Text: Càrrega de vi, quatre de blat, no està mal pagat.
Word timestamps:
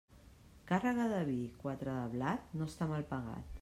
Càrrega 0.71 1.05
de 1.13 1.21
vi, 1.29 1.37
quatre 1.61 1.97
de 2.01 2.11
blat, 2.17 2.53
no 2.61 2.73
està 2.73 2.93
mal 2.95 3.11
pagat. 3.17 3.59